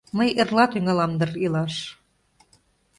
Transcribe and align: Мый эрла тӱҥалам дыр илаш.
Мый 0.17 0.29
эрла 0.41 0.65
тӱҥалам 0.71 1.11
дыр 1.19 1.31
илаш. 1.45 1.75